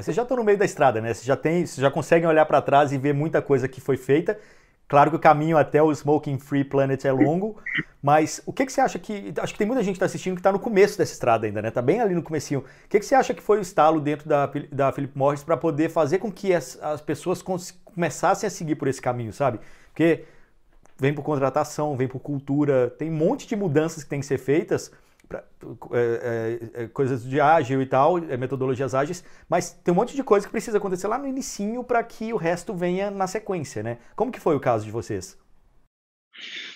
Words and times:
Mas 0.00 0.06
vocês 0.06 0.16
já 0.16 0.22
estão 0.22 0.38
no 0.38 0.44
meio 0.44 0.56
da 0.56 0.64
estrada, 0.64 0.98
né? 0.98 1.12
Vocês 1.12 1.26
já, 1.26 1.36
tem, 1.36 1.66
vocês 1.66 1.76
já 1.76 1.90
conseguem 1.90 2.26
olhar 2.26 2.46
para 2.46 2.62
trás 2.62 2.90
e 2.90 2.96
ver 2.96 3.12
muita 3.12 3.42
coisa 3.42 3.68
que 3.68 3.82
foi 3.82 3.98
feita. 3.98 4.38
Claro 4.88 5.10
que 5.10 5.16
o 5.16 5.20
caminho 5.20 5.58
até 5.58 5.82
o 5.82 5.92
Smoking 5.92 6.38
Free 6.38 6.64
Planet 6.64 7.04
é 7.04 7.12
longo, 7.12 7.58
mas 8.02 8.40
o 8.46 8.52
que, 8.52 8.64
que 8.64 8.72
você 8.72 8.80
acha 8.80 8.98
que. 8.98 9.30
Acho 9.38 9.52
que 9.52 9.58
tem 9.58 9.66
muita 9.66 9.82
gente 9.82 9.92
que 9.92 9.96
está 9.98 10.06
assistindo 10.06 10.36
que 10.36 10.40
está 10.40 10.50
no 10.50 10.58
começo 10.58 10.96
dessa 10.96 11.12
estrada 11.12 11.44
ainda, 11.44 11.60
né? 11.60 11.68
Está 11.68 11.82
bem 11.82 12.00
ali 12.00 12.14
no 12.14 12.22
comecinho. 12.22 12.60
O 12.60 12.88
que, 12.88 12.98
que 12.98 13.04
você 13.04 13.14
acha 13.14 13.34
que 13.34 13.42
foi 13.42 13.58
o 13.58 13.60
estalo 13.60 14.00
dentro 14.00 14.26
da, 14.26 14.50
da 14.72 14.90
Philip 14.90 15.12
Morris 15.14 15.44
para 15.44 15.58
poder 15.58 15.90
fazer 15.90 16.16
com 16.16 16.32
que 16.32 16.54
as, 16.54 16.82
as 16.82 17.02
pessoas 17.02 17.42
começassem 17.42 18.46
a 18.46 18.50
seguir 18.50 18.76
por 18.76 18.88
esse 18.88 19.02
caminho, 19.02 19.34
sabe? 19.34 19.60
Porque 19.92 20.24
vem 20.98 21.12
por 21.12 21.22
contratação, 21.22 21.94
vem 21.94 22.08
por 22.08 22.20
cultura, 22.20 22.88
tem 22.98 23.10
um 23.10 23.16
monte 23.16 23.46
de 23.46 23.54
mudanças 23.54 24.02
que 24.02 24.08
tem 24.08 24.20
que 24.20 24.26
ser 24.26 24.38
feitas 24.38 24.90
pra, 25.30 25.44
é, 25.92 26.58
é, 26.74 26.82
é, 26.82 26.86
coisas 26.88 27.22
de 27.22 27.40
ágil 27.40 27.80
e 27.80 27.86
tal, 27.86 28.18
é, 28.18 28.36
metodologias 28.36 28.94
ágeis, 28.96 29.24
mas 29.48 29.70
tem 29.84 29.92
um 29.92 29.96
monte 29.96 30.16
de 30.16 30.24
coisa 30.24 30.44
que 30.44 30.50
precisa 30.50 30.78
acontecer 30.78 31.06
lá 31.06 31.16
no 31.16 31.28
inicinho 31.28 31.84
para 31.84 32.02
que 32.02 32.32
o 32.32 32.36
resto 32.36 32.74
venha 32.74 33.12
na 33.12 33.28
sequência, 33.28 33.80
né? 33.80 33.98
Como 34.16 34.32
que 34.32 34.40
foi 34.40 34.56
o 34.56 34.60
caso 34.60 34.84
de 34.84 34.90
vocês? 34.90 35.38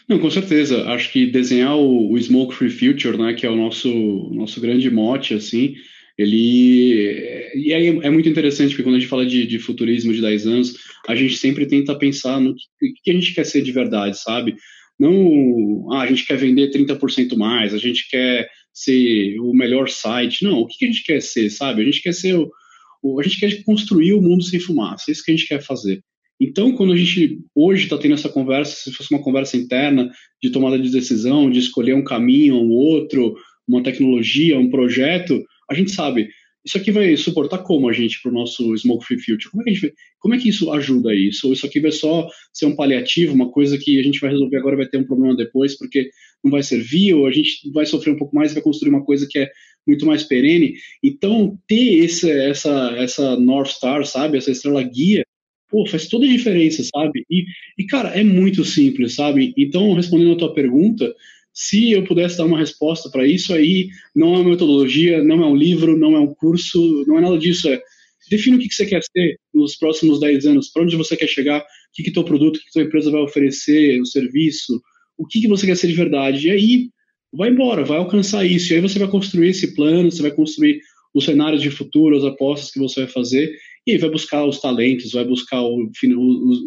Não, 0.08 0.20
com 0.20 0.30
certeza. 0.30 0.88
Acho 0.90 1.10
que 1.10 1.26
desenhar 1.26 1.76
o, 1.76 2.12
o 2.12 2.20
Smoke 2.20 2.54
Free 2.54 2.70
Future, 2.70 3.18
né, 3.18 3.34
que 3.34 3.44
é 3.44 3.50
o 3.50 3.56
nosso, 3.56 3.88
nosso 4.32 4.60
grande 4.60 4.88
mote, 4.88 5.34
assim, 5.34 5.74
ele 6.16 7.50
e 7.56 7.74
aí 7.74 7.88
é 8.02 8.10
muito 8.10 8.28
interessante 8.28 8.70
porque 8.70 8.84
quando 8.84 8.94
a 8.94 8.98
gente 9.00 9.08
fala 9.08 9.26
de, 9.26 9.46
de 9.46 9.58
futurismo 9.58 10.12
de 10.12 10.20
10 10.20 10.46
anos 10.46 10.76
a 11.08 11.14
gente 11.16 11.36
sempre 11.36 11.66
tenta 11.66 11.98
pensar 11.98 12.40
no 12.40 12.54
que, 12.54 12.94
que, 13.02 13.10
a 13.10 13.14
gente 13.14 13.34
quer 13.34 13.44
ser 13.44 13.62
de 13.62 13.72
verdade 13.72 14.16
sabe 14.16 14.54
não, 14.98 15.92
ah, 15.92 16.02
a 16.02 16.06
gente 16.06 16.26
quer 16.26 16.36
vender 16.36 16.70
30% 16.70 17.36
mais, 17.36 17.74
a 17.74 17.78
gente 17.78 18.08
quer 18.08 18.48
ser 18.72 19.38
o 19.40 19.52
melhor 19.52 19.88
site. 19.88 20.44
Não, 20.44 20.60
o 20.60 20.66
que 20.66 20.84
a 20.84 20.88
gente 20.88 21.04
quer 21.04 21.20
ser, 21.20 21.50
sabe? 21.50 21.82
A 21.82 21.84
gente 21.84 22.02
quer 22.02 22.12
ser 22.12 22.34
o, 22.34 22.50
o 23.02 23.20
a 23.20 23.22
gente 23.22 23.38
quer 23.38 23.62
construir 23.64 24.14
o 24.14 24.22
mundo 24.22 24.42
sem 24.42 24.58
fumaça. 24.58 25.04
É 25.08 25.12
isso 25.12 25.22
que 25.24 25.30
a 25.30 25.36
gente 25.36 25.48
quer 25.48 25.62
fazer. 25.62 26.02
Então, 26.40 26.72
quando 26.72 26.92
a 26.92 26.96
gente 26.96 27.38
hoje 27.54 27.84
está 27.84 27.96
tendo 27.96 28.14
essa 28.14 28.28
conversa, 28.28 28.74
se 28.74 28.92
fosse 28.92 29.12
uma 29.12 29.22
conversa 29.22 29.56
interna 29.56 30.10
de 30.42 30.50
tomada 30.50 30.78
de 30.78 30.90
decisão, 30.90 31.48
de 31.48 31.60
escolher 31.60 31.94
um 31.94 32.02
caminho, 32.02 32.56
um 32.56 32.70
outro, 32.70 33.34
uma 33.66 33.82
tecnologia, 33.82 34.58
um 34.58 34.68
projeto, 34.68 35.40
a 35.70 35.74
gente 35.74 35.92
sabe, 35.92 36.28
isso 36.64 36.78
aqui 36.78 36.90
vai 36.90 37.16
suportar 37.16 37.58
como 37.58 37.88
a 37.88 37.92
gente 37.92 38.22
para 38.22 38.30
o 38.30 38.34
nosso 38.34 38.76
Smoke 38.76 39.04
Free 39.04 39.18
Future? 39.18 39.50
Como 39.50 39.62
é, 39.62 39.64
que 39.66 39.74
gente, 39.74 39.94
como 40.18 40.34
é 40.34 40.38
que 40.38 40.48
isso 40.48 40.72
ajuda 40.72 41.14
isso? 41.14 41.46
Ou 41.46 41.52
isso 41.52 41.66
aqui 41.66 41.78
vai 41.78 41.92
só 41.92 42.26
ser 42.52 42.66
um 42.66 42.74
paliativo, 42.74 43.34
uma 43.34 43.50
coisa 43.50 43.76
que 43.76 44.00
a 44.00 44.02
gente 44.02 44.18
vai 44.18 44.30
resolver 44.30 44.56
agora 44.56 44.76
vai 44.76 44.86
ter 44.86 44.96
um 44.96 45.04
problema 45.04 45.36
depois 45.36 45.76
porque 45.76 46.08
não 46.42 46.50
vai 46.50 46.62
servir, 46.62 47.14
ou 47.14 47.26
a 47.26 47.32
gente 47.32 47.70
vai 47.72 47.84
sofrer 47.84 48.12
um 48.12 48.18
pouco 48.18 48.34
mais 48.34 48.50
e 48.50 48.54
vai 48.54 48.62
construir 48.62 48.90
uma 48.90 49.04
coisa 49.04 49.26
que 49.28 49.38
é 49.38 49.50
muito 49.86 50.06
mais 50.06 50.22
perene. 50.22 50.74
Então, 51.02 51.58
ter 51.66 51.98
esse, 52.04 52.30
essa, 52.30 52.94
essa 52.96 53.38
North 53.38 53.68
Star, 53.68 54.04
sabe? 54.06 54.38
Essa 54.38 54.50
estrela 54.50 54.82
guia, 54.82 55.24
pô, 55.70 55.86
faz 55.86 56.08
toda 56.08 56.24
a 56.24 56.28
diferença, 56.28 56.82
sabe? 56.82 57.24
E, 57.30 57.44
e, 57.78 57.86
cara, 57.86 58.08
é 58.10 58.24
muito 58.24 58.64
simples, 58.64 59.14
sabe? 59.14 59.52
Então, 59.56 59.92
respondendo 59.94 60.32
a 60.32 60.38
tua 60.38 60.54
pergunta, 60.54 61.14
se 61.54 61.92
eu 61.92 62.04
pudesse 62.04 62.36
dar 62.36 62.44
uma 62.44 62.58
resposta 62.58 63.08
para 63.08 63.26
isso, 63.26 63.54
aí 63.54 63.88
não 64.14 64.34
é 64.34 64.38
uma 64.38 64.50
metodologia, 64.50 65.22
não 65.22 65.42
é 65.42 65.46
um 65.46 65.56
livro, 65.56 65.96
não 65.96 66.16
é 66.16 66.20
um 66.20 66.34
curso, 66.34 67.04
não 67.06 67.16
é 67.16 67.20
nada 67.20 67.38
disso. 67.38 67.68
É 67.68 67.80
define 68.30 68.56
o 68.56 68.58
que, 68.58 68.72
você 68.72 68.86
quer 68.86 69.02
ser 69.02 69.38
nos 69.52 69.76
próximos 69.76 70.18
10 70.18 70.46
anos, 70.46 70.68
para 70.68 70.82
onde 70.82 70.96
você 70.96 71.16
quer 71.16 71.28
chegar, 71.28 71.60
o 71.60 71.64
que, 71.92 72.02
que 72.02 72.12
teu 72.12 72.24
produto, 72.24 72.56
o 72.56 72.58
que, 72.58 72.64
que 72.66 72.72
tua 72.72 72.82
empresa 72.82 73.10
vai 73.10 73.20
oferecer, 73.20 74.00
o 74.00 74.06
serviço, 74.06 74.80
o 75.16 75.26
que, 75.26 75.42
que 75.42 75.48
você 75.48 75.66
quer 75.66 75.76
ser 75.76 75.86
de 75.86 75.94
verdade. 75.94 76.48
E 76.48 76.50
aí, 76.50 76.88
vai 77.32 77.50
embora, 77.50 77.84
vai 77.84 77.98
alcançar 77.98 78.44
isso. 78.44 78.72
E 78.72 78.76
aí 78.76 78.82
você 78.82 78.98
vai 78.98 79.08
construir 79.08 79.50
esse 79.50 79.74
plano, 79.74 80.10
você 80.10 80.22
vai 80.22 80.32
construir 80.32 80.80
os 81.14 81.24
cenários 81.24 81.62
de 81.62 81.70
futuro, 81.70 82.16
as 82.16 82.24
apostas 82.24 82.72
que 82.72 82.78
você 82.78 83.00
vai 83.02 83.08
fazer, 83.08 83.54
e 83.86 83.92
aí 83.92 83.98
vai 83.98 84.10
buscar 84.10 84.44
os 84.44 84.60
talentos, 84.60 85.12
vai 85.12 85.24
buscar 85.24 85.62
o, 85.62 85.88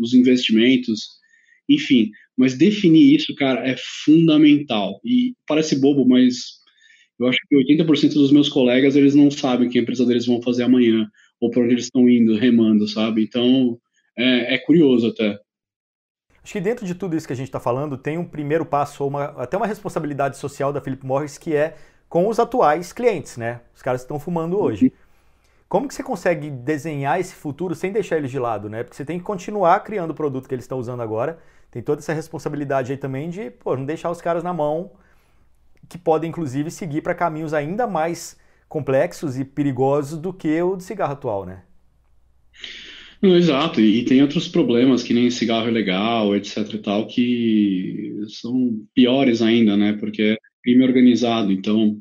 os 0.01 0.13
investimentos, 0.13 1.17
enfim, 1.69 2.11
mas 2.37 2.57
definir 2.57 3.15
isso, 3.15 3.35
cara, 3.35 3.67
é 3.67 3.75
fundamental. 4.05 4.99
E 5.03 5.33
parece 5.47 5.79
bobo, 5.79 6.07
mas 6.07 6.57
eu 7.19 7.27
acho 7.27 7.39
que 7.49 7.55
80% 7.55 8.13
dos 8.13 8.31
meus 8.31 8.47
colegas, 8.47 8.95
eles 8.95 9.15
não 9.15 9.31
sabem 9.31 9.69
que 9.69 9.79
a 9.79 9.81
empresa 9.81 10.05
deles 10.05 10.25
vão 10.25 10.41
fazer 10.41 10.63
amanhã, 10.63 11.09
ou 11.39 11.49
para 11.49 11.63
onde 11.63 11.73
eles 11.73 11.85
estão 11.85 12.07
indo, 12.07 12.37
remando, 12.37 12.87
sabe? 12.87 13.23
Então, 13.23 13.77
é, 14.17 14.55
é, 14.55 14.57
curioso 14.59 15.07
até. 15.07 15.39
Acho 16.43 16.53
que 16.53 16.61
dentro 16.61 16.85
de 16.85 16.95
tudo 16.95 17.15
isso 17.15 17.27
que 17.27 17.33
a 17.33 17.35
gente 17.35 17.47
está 17.47 17.59
falando, 17.59 17.97
tem 17.97 18.17
um 18.17 18.25
primeiro 18.25 18.65
passo, 18.65 19.05
uma, 19.05 19.25
até 19.41 19.57
uma 19.57 19.67
responsabilidade 19.67 20.37
social 20.37 20.71
da 20.71 20.79
Philip 20.79 21.05
Morris, 21.05 21.37
que 21.37 21.53
é 21.55 21.75
com 22.07 22.27
os 22.27 22.39
atuais 22.39 22.93
clientes, 22.93 23.35
né? 23.35 23.61
Os 23.75 23.81
caras 23.81 24.01
que 24.01 24.05
estão 24.05 24.19
fumando 24.19 24.57
hoje. 24.59 24.85
Uhum. 24.85 24.91
Como 25.67 25.87
que 25.87 25.93
você 25.93 26.01
consegue 26.01 26.49
desenhar 26.49 27.19
esse 27.19 27.35
futuro 27.35 27.75
sem 27.75 27.91
deixar 27.91 28.17
eles 28.17 28.31
de 28.31 28.39
lado, 28.39 28.69
né? 28.69 28.83
Porque 28.83 28.95
você 28.95 29.03
tem 29.03 29.19
que 29.19 29.25
continuar 29.25 29.77
criando 29.81 30.11
o 30.11 30.15
produto 30.15 30.47
que 30.47 30.55
eles 30.55 30.63
estão 30.63 30.79
usando 30.79 31.01
agora. 31.01 31.37
Tem 31.77 31.83
toda 31.83 32.01
essa 32.01 32.11
responsabilidade 32.11 32.91
aí 32.91 32.97
também 32.97 33.29
de, 33.29 33.51
pô, 33.51 33.77
não 33.77 33.85
deixar 33.85 34.09
os 34.09 34.19
caras 34.19 34.43
na 34.43 34.51
mão, 34.51 34.93
que 35.87 35.95
podem 35.95 36.27
inclusive 36.27 36.71
seguir 36.71 37.03
para 37.03 37.13
caminhos 37.13 37.53
ainda 37.53 37.85
mais 37.85 38.35
complexos 38.67 39.37
e 39.37 39.45
perigosos 39.45 40.17
do 40.17 40.33
que 40.33 40.59
o 40.59 40.75
do 40.75 40.81
cigarro 40.81 41.13
atual, 41.13 41.45
né? 41.45 41.61
Não, 43.21 43.37
exato, 43.37 43.79
e, 43.79 43.99
e, 43.99 44.05
tem 44.05 44.23
outros 44.23 44.47
problemas, 44.47 45.03
que 45.03 45.13
nem 45.13 45.29
cigarro 45.29 45.67
ilegal, 45.67 46.35
etc 46.35 46.67
e 46.73 46.77
tal, 46.79 47.05
que 47.05 48.25
são 48.41 48.83
piores 48.95 49.43
ainda, 49.43 49.77
né? 49.77 49.93
Porque 49.93 50.23
é 50.23 50.37
crime 50.63 50.83
organizado, 50.83 51.51
então 51.51 51.95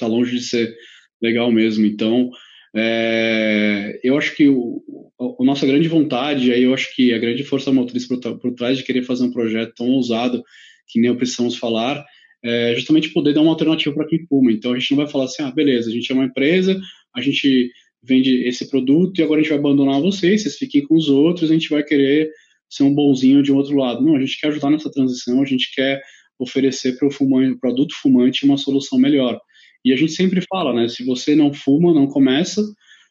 tá 0.00 0.08
longe 0.08 0.32
de 0.32 0.42
ser 0.42 0.74
legal 1.22 1.52
mesmo. 1.52 1.86
Então, 1.86 2.28
é, 2.76 3.98
eu 4.04 4.18
acho 4.18 4.36
que 4.36 4.48
o, 4.48 4.82
a 5.18 5.44
nossa 5.44 5.66
grande 5.66 5.88
vontade, 5.88 6.52
aí 6.52 6.62
eu 6.62 6.74
acho 6.74 6.94
que 6.94 7.12
a 7.12 7.18
grande 7.18 7.42
força 7.42 7.72
motriz 7.72 8.06
por, 8.06 8.18
por 8.38 8.54
trás 8.54 8.76
de 8.76 8.84
querer 8.84 9.02
fazer 9.02 9.24
um 9.24 9.32
projeto 9.32 9.74
tão 9.74 9.88
ousado 9.88 10.42
que 10.86 11.00
nem 11.00 11.14
precisamos 11.16 11.56
falar, 11.56 12.04
é 12.44 12.74
justamente 12.74 13.12
poder 13.12 13.32
dar 13.32 13.40
uma 13.40 13.50
alternativa 13.50 13.94
para 13.94 14.06
quem 14.06 14.24
fuma. 14.26 14.52
Então 14.52 14.72
a 14.72 14.78
gente 14.78 14.90
não 14.90 14.98
vai 14.98 15.08
falar 15.10 15.24
assim, 15.24 15.42
ah, 15.42 15.50
beleza, 15.50 15.88
a 15.88 15.92
gente 15.92 16.10
é 16.12 16.14
uma 16.14 16.26
empresa, 16.26 16.78
a 17.14 17.20
gente 17.20 17.70
vende 18.02 18.46
esse 18.46 18.68
produto 18.68 19.18
e 19.18 19.22
agora 19.22 19.40
a 19.40 19.42
gente 19.42 19.50
vai 19.50 19.58
abandonar 19.58 20.00
vocês, 20.00 20.42
vocês 20.42 20.56
fiquem 20.56 20.86
com 20.86 20.94
os 20.94 21.08
outros, 21.08 21.50
a 21.50 21.54
gente 21.54 21.68
vai 21.68 21.82
querer 21.82 22.30
ser 22.68 22.82
um 22.82 22.94
bonzinho 22.94 23.42
de 23.42 23.50
um 23.50 23.56
outro 23.56 23.76
lado. 23.76 24.04
Não, 24.04 24.16
a 24.16 24.20
gente 24.20 24.38
quer 24.38 24.48
ajudar 24.48 24.70
nessa 24.70 24.90
transição, 24.90 25.42
a 25.42 25.46
gente 25.46 25.74
quer 25.74 26.00
oferecer 26.38 26.98
para 26.98 27.08
o 27.08 27.10
fumante, 27.10 27.58
produto 27.58 27.94
fumante 27.94 28.44
uma 28.44 28.58
solução 28.58 28.98
melhor. 28.98 29.40
E 29.86 29.92
a 29.92 29.96
gente 29.96 30.10
sempre 30.14 30.42
fala, 30.48 30.74
né? 30.74 30.88
Se 30.88 31.04
você 31.04 31.36
não 31.36 31.54
fuma, 31.54 31.94
não 31.94 32.08
começa. 32.08 32.60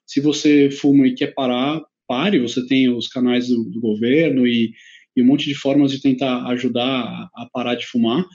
Se 0.06 0.19
você 0.19 0.69
fuma 0.69 1.08
e 1.08 1.16
quer 1.16 1.34
parar, 1.34 1.81
pare. 2.06 2.38
Você 2.38 2.68
tem 2.68 2.90
os 2.90 3.08
canais 3.08 3.47
do, 3.47 3.63
do 3.63 3.80
governo 3.80 4.46
e, 4.46 4.74
e, 5.16 5.24
um 5.24 5.25
monte 5.25 5.46
de 5.46 5.56
formas 5.56 5.90
de 5.90 6.02
tentar 6.02 6.46
ajudar 6.47 6.85
a, 6.85 7.30
a, 7.34 7.50
parar 7.50 7.75
de 7.75 7.88
fumar. 7.88 8.25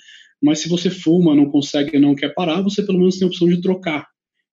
Mas 0.43 0.61
se 0.61 0.71
você 0.71 0.89
fuma, 0.89 1.34
não 1.34 1.50
consegue, 1.50 1.99
não 1.99 2.15
quer 2.15 2.33
parar, 2.33 2.62
você 2.62 2.83
pelo 2.83 2.99
menos 2.99 3.19
tem 3.19 3.27
a 3.27 3.29
opção 3.29 3.47
de 3.47 3.61
trocar. 3.61 4.06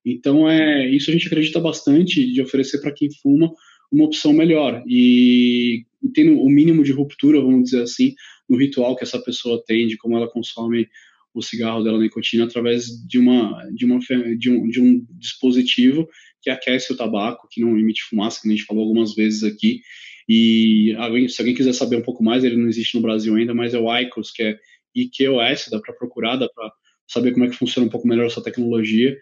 Então 0.05 0.49
é 0.49 0.85
isso 0.89 1.09
a 1.09 1.13
gente 1.13 1.27
acredita 1.27 1.61
bastante 1.61 2.29
de 2.29 2.41
oferecer 2.41 2.81
para 2.81 2.93
quem 2.93 3.07
fuma 3.21 3.49
uma 3.89 4.03
opção 4.03 4.33
melhor 4.33 4.83
e 4.85 5.85
tendo 6.13 6.37
o 6.41 6.49
mínimo 6.49 6.83
de 6.83 6.91
ruptura, 6.91 7.39
vamos 7.39 7.63
dizer 7.63 7.83
assim, 7.83 8.13
no 8.49 8.57
ritual 8.57 8.97
que 8.97 9.05
essa 9.05 9.19
pessoa 9.19 9.63
tem 9.65 9.87
de 9.87 9.95
como 9.95 10.17
ela 10.17 10.29
consome 10.29 10.89
o 11.37 11.41
cigarro 11.41 11.83
dela 11.83 11.99
nicotina 11.99 12.45
através 12.45 12.87
de 13.07 13.19
uma 13.19 13.63
de 13.73 13.85
uma 13.85 13.99
de 14.37 14.49
um, 14.49 14.67
de 14.67 14.81
um 14.81 15.05
dispositivo 15.11 16.07
que 16.41 16.49
aquece 16.49 16.91
o 16.91 16.95
tabaco, 16.95 17.47
que 17.49 17.61
não 17.61 17.77
emite 17.77 18.03
fumaça, 18.03 18.41
que 18.41 18.47
a 18.47 18.51
gente 18.51 18.65
falou 18.65 18.83
algumas 18.83 19.13
vezes 19.13 19.43
aqui. 19.43 19.81
E 20.27 20.93
alguém, 20.97 21.27
se 21.27 21.41
alguém 21.41 21.55
quiser 21.55 21.73
saber 21.73 21.95
um 21.97 22.01
pouco 22.01 22.23
mais, 22.23 22.43
ele 22.43 22.57
não 22.57 22.67
existe 22.67 22.95
no 22.95 23.01
Brasil 23.01 23.35
ainda, 23.35 23.53
mas 23.53 23.73
é 23.73 23.79
o 23.79 23.95
IQOS, 23.95 24.31
que 24.31 24.43
é 24.43 24.59
IQOS, 24.95 25.69
dá 25.71 25.79
para 25.79 25.93
procurar, 25.93 26.35
dá 26.35 26.49
para 26.49 26.71
saber 27.07 27.31
como 27.31 27.45
é 27.45 27.49
que 27.49 27.55
funciona 27.55 27.87
um 27.87 27.91
pouco 27.91 28.07
melhor 28.07 28.25
essa 28.25 28.41
tecnologia. 28.41 29.17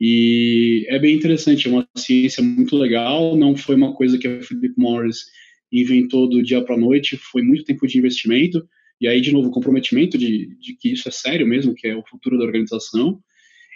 E 0.00 0.86
é 0.88 0.98
bem 0.98 1.14
interessante, 1.14 1.68
é 1.68 1.70
uma 1.70 1.86
ciência 1.96 2.42
muito 2.42 2.76
legal, 2.76 3.36
não 3.36 3.56
foi 3.56 3.74
uma 3.74 3.94
coisa 3.94 4.18
que 4.18 4.26
a 4.26 4.42
Philip 4.42 4.74
Morris 4.76 5.26
inventou 5.72 6.28
do 6.28 6.42
dia 6.42 6.62
para 6.62 6.74
a 6.74 6.78
noite, 6.78 7.16
foi 7.16 7.42
muito 7.42 7.64
tempo 7.64 7.86
de 7.86 7.98
investimento, 7.98 8.66
e 9.00 9.08
aí, 9.08 9.20
de 9.20 9.32
novo, 9.32 9.48
o 9.48 9.52
comprometimento 9.52 10.18
de, 10.18 10.54
de 10.58 10.76
que 10.76 10.92
isso 10.92 11.08
é 11.08 11.12
sério 11.12 11.46
mesmo, 11.46 11.74
que 11.74 11.88
é 11.88 11.96
o 11.96 12.04
futuro 12.04 12.36
da 12.36 12.44
organização. 12.44 13.18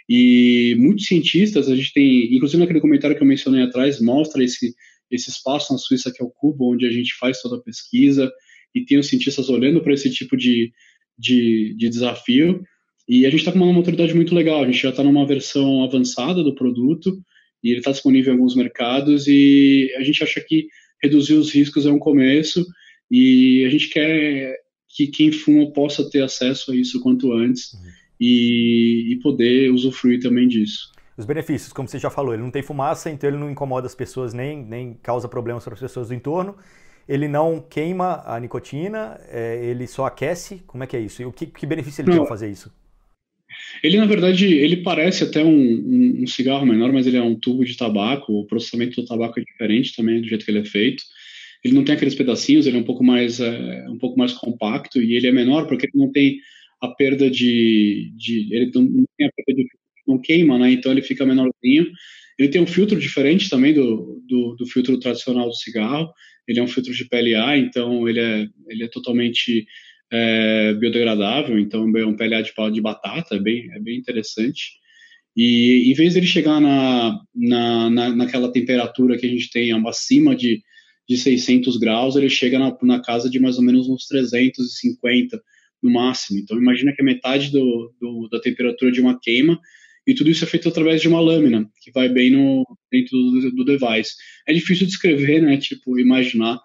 E 0.07 0.75
muitos 0.77 1.07
cientistas, 1.07 1.67
a 1.67 1.75
gente 1.75 1.91
tem, 1.93 2.35
inclusive 2.35 2.59
naquele 2.59 2.79
comentário 2.79 3.15
que 3.15 3.23
eu 3.23 3.27
mencionei 3.27 3.63
atrás, 3.63 3.99
mostra 3.99 4.43
esse, 4.43 4.75
esse 5.09 5.31
espaço 5.31 5.73
na 5.73 5.79
Suíça 5.79 6.11
que 6.13 6.21
é 6.21 6.25
o 6.25 6.29
Cubo, 6.29 6.73
onde 6.73 6.85
a 6.85 6.91
gente 6.91 7.15
faz 7.15 7.41
toda 7.41 7.55
a 7.55 7.61
pesquisa, 7.61 8.31
e 8.73 8.85
tem 8.85 8.99
os 8.99 9.07
cientistas 9.07 9.49
olhando 9.49 9.81
para 9.81 9.93
esse 9.93 10.11
tipo 10.11 10.37
de, 10.37 10.71
de, 11.17 11.73
de 11.75 11.89
desafio. 11.89 12.63
E 13.07 13.25
a 13.25 13.29
gente 13.31 13.39
está 13.39 13.51
com 13.51 13.57
uma 13.57 13.73
maturidade 13.73 14.13
muito 14.13 14.35
legal, 14.35 14.61
a 14.61 14.65
gente 14.65 14.81
já 14.81 14.89
está 14.89 15.03
numa 15.03 15.25
versão 15.25 15.83
avançada 15.83 16.43
do 16.43 16.53
produto, 16.53 17.19
e 17.63 17.69
ele 17.71 17.79
está 17.79 17.91
disponível 17.91 18.31
em 18.31 18.37
alguns 18.37 18.55
mercados, 18.55 19.27
e 19.27 19.91
a 19.97 20.03
gente 20.03 20.23
acha 20.23 20.39
que 20.39 20.67
reduzir 21.01 21.33
os 21.33 21.51
riscos 21.51 21.87
é 21.87 21.91
um 21.91 21.97
começo, 21.97 22.63
e 23.09 23.63
a 23.65 23.69
gente 23.69 23.89
quer 23.89 24.64
que 24.95 25.07
quem 25.07 25.29
fuma 25.29 25.69
possa 25.71 26.09
ter 26.09 26.23
acesso 26.23 26.71
a 26.71 26.75
isso 26.75 27.01
quanto 27.01 27.33
antes 27.33 27.73
uhum. 27.73 27.79
e, 28.19 29.11
e, 29.11 29.15
poder 29.17 29.69
usufruir 29.69 30.21
também 30.21 30.47
disso. 30.47 30.93
os 31.17 31.25
benefícios, 31.25 31.73
como 31.73 31.85
você 31.85 31.99
já 31.99 32.09
falou, 32.09 32.33
ele 32.33 32.43
não 32.43 32.49
tem 32.49 32.63
fumaça, 32.63 33.09
então 33.09 33.29
ele 33.29 33.37
não 33.37 33.51
incomoda 33.51 33.87
as 33.87 33.93
pessoas 33.93 34.33
nem, 34.33 34.63
nem 34.63 34.93
causa 34.93 35.27
problemas 35.27 35.65
para 35.65 35.73
as 35.73 35.79
pessoas 35.81 36.07
do 36.07 36.13
entorno. 36.13 36.55
Ele 37.07 37.27
não 37.27 37.59
queima 37.59 38.23
a 38.25 38.39
nicotina, 38.39 39.19
é, 39.29 39.63
ele 39.65 39.85
só 39.85 40.05
aquece. 40.05 40.63
Como 40.65 40.83
é 40.83 40.87
que 40.87 40.95
é 40.95 41.01
isso? 41.01 41.21
E 41.21 41.25
o 41.25 41.31
que, 41.31 41.45
que 41.45 41.65
benefício 41.65 42.01
ele 42.01 42.07
não. 42.07 42.13
tem 42.13 42.21
ao 42.21 42.27
fazer 42.27 42.49
isso? 42.49 42.71
Ele, 43.83 43.97
na 43.97 44.05
verdade, 44.05 44.45
ele 44.53 44.77
parece 44.77 45.23
até 45.23 45.43
um, 45.43 45.49
um, 45.49 46.23
um, 46.23 46.27
cigarro 46.27 46.65
menor, 46.65 46.91
mas 46.91 47.05
ele 47.05 47.17
é 47.17 47.21
um 47.21 47.35
tubo 47.35 47.63
de 47.63 47.77
tabaco. 47.77 48.33
O 48.33 48.45
processamento 48.45 49.01
do 49.01 49.07
tabaco 49.07 49.39
é 49.39 49.43
diferente 49.43 49.95
também 49.95 50.21
do 50.21 50.27
jeito 50.27 50.43
que 50.43 50.51
ele 50.51 50.59
é 50.59 50.65
feito. 50.65 51.03
Ele 51.65 51.73
não 51.73 51.83
tem 51.83 51.95
aqueles 51.95 52.13
pedacinhos, 52.13 52.67
ele 52.67 52.77
é 52.77 52.79
um 52.79 52.83
pouco 52.83 53.03
mais, 53.03 53.39
é, 53.39 53.89
um 53.89 53.97
pouco 53.97 54.19
mais 54.19 54.31
compacto 54.33 55.01
e 55.01 55.15
ele 55.15 55.25
é 55.25 55.31
menor 55.31 55.65
porque 55.65 55.87
ele 55.87 56.03
não 56.03 56.11
tem 56.11 56.37
a 56.79 56.89
perda 56.89 57.27
de, 57.27 58.13
de 58.15 58.53
ele 58.53 58.69
não, 58.71 58.83
não 58.83 59.05
tem 59.17 59.25
a 59.25 59.31
perda 59.35 59.63
de 59.63 59.67
não 60.07 60.21
queima, 60.21 60.59
né? 60.59 60.71
Então 60.71 60.91
ele 60.91 61.01
fica 61.01 61.25
menorzinho. 61.25 61.87
Ele 62.37 62.49
tem 62.49 62.61
um 62.61 62.67
filtro 62.67 62.99
diferente 62.99 63.49
também 63.49 63.73
do, 63.73 64.21
do, 64.27 64.55
do, 64.57 64.67
filtro 64.67 64.99
tradicional 64.99 65.47
do 65.47 65.55
cigarro. 65.55 66.13
Ele 66.47 66.59
é 66.59 66.63
um 66.63 66.67
filtro 66.67 66.93
de 66.93 67.05
PLA, 67.05 67.57
então 67.57 68.07
ele 68.07 68.19
é, 68.19 68.47
ele 68.69 68.83
é 68.83 68.87
totalmente 68.87 69.65
é, 70.13 70.71
biodegradável. 70.75 71.57
Então 71.57 71.91
é 71.97 72.05
um 72.05 72.15
PLA 72.15 72.43
de, 72.43 72.53
de 72.71 72.81
batata, 72.81 73.37
é 73.37 73.39
bem, 73.39 73.71
é 73.73 73.79
bem 73.79 73.97
interessante. 73.97 74.73
E 75.35 75.91
em 75.91 75.95
vez 75.95 76.13
dele 76.13 76.27
chegar 76.27 76.61
na, 76.61 77.19
na, 77.33 77.89
na, 77.89 78.15
naquela 78.15 78.51
temperatura 78.51 79.17
que 79.17 79.25
a 79.25 79.29
gente 79.29 79.49
tem 79.49 79.71
acima 79.87 80.35
de, 80.35 80.61
de 81.07 81.17
600 81.17 81.77
graus, 81.77 82.15
ele 82.15 82.29
chega 82.29 82.57
na, 82.57 82.75
na 82.81 83.01
casa 83.01 83.29
de 83.29 83.39
mais 83.39 83.57
ou 83.57 83.63
menos 83.63 83.87
uns 83.87 84.07
350 84.07 85.41
no 85.81 85.91
máximo. 85.91 86.39
Então 86.39 86.57
imagina 86.57 86.93
que 86.93 87.01
é 87.01 87.05
metade 87.05 87.51
do, 87.51 87.93
do, 87.99 88.27
da 88.29 88.39
temperatura 88.39 88.91
de 88.91 89.01
uma 89.01 89.19
queima 89.19 89.59
e 90.07 90.13
tudo 90.13 90.29
isso 90.29 90.43
é 90.43 90.47
feito 90.47 90.69
através 90.69 91.01
de 91.01 91.07
uma 91.07 91.19
lâmina 91.19 91.69
que 91.81 91.91
vai 91.91 92.09
bem 92.09 92.31
no 92.31 92.65
dentro 92.91 93.17
do, 93.17 93.51
do 93.51 93.65
device. 93.65 94.15
É 94.47 94.53
difícil 94.53 94.85
de 94.85 94.93
escrever, 94.93 95.41
né? 95.41 95.57
Tipo, 95.57 95.99
imaginar, 95.99 96.59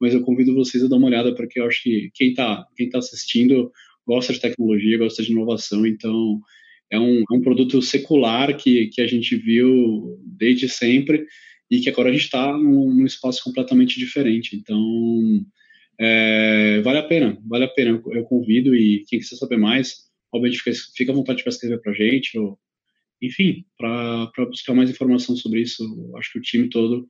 mas 0.00 0.14
eu 0.14 0.22
convido 0.22 0.54
vocês 0.54 0.82
a 0.82 0.88
dar 0.88 0.96
uma 0.96 1.06
olhada 1.06 1.34
porque 1.34 1.60
eu 1.60 1.66
acho 1.66 1.82
que 1.82 2.10
quem 2.14 2.30
está 2.30 2.66
quem 2.76 2.88
tá 2.88 2.98
assistindo 2.98 3.70
gosta 4.06 4.32
de 4.32 4.40
tecnologia, 4.40 4.98
gosta 4.98 5.22
de 5.22 5.32
inovação, 5.32 5.86
então 5.86 6.38
é 6.90 6.98
um, 6.98 7.20
é 7.20 7.34
um 7.34 7.40
produto 7.40 7.80
secular 7.80 8.54
que, 8.56 8.88
que 8.88 9.00
a 9.00 9.06
gente 9.06 9.34
viu 9.36 10.20
desde 10.24 10.68
sempre 10.68 11.24
e 11.76 11.80
que 11.80 11.88
agora 11.88 12.08
a 12.08 12.12
gente 12.12 12.24
está 12.24 12.52
num, 12.52 12.92
num, 12.92 13.06
espaço 13.06 13.42
completamente 13.42 13.98
diferente. 13.98 14.56
Então, 14.56 14.80
é, 15.98 16.80
vale 16.82 16.98
a 16.98 17.02
pena, 17.02 17.38
vale 17.46 17.64
a 17.64 17.68
pena. 17.68 17.90
Eu, 17.90 18.12
eu 18.12 18.24
convido 18.24 18.74
e 18.74 19.04
quem 19.08 19.18
quiser 19.18 19.36
saber 19.36 19.56
mais, 19.56 20.04
obviamente 20.32 20.60
fica, 20.60 20.76
fica 20.96 21.12
à 21.12 21.14
vontade 21.14 21.42
para 21.42 21.50
escrever 21.50 21.80
para 21.80 21.92
a 21.92 21.94
gente 21.94 22.38
ou 22.38 22.58
enfim, 23.22 23.64
para 23.78 24.46
buscar 24.46 24.74
mais 24.74 24.90
informação 24.90 25.36
sobre 25.36 25.62
isso, 25.62 25.84
acho 26.18 26.32
que 26.32 26.38
o 26.38 26.42
time 26.42 26.68
todo 26.68 27.08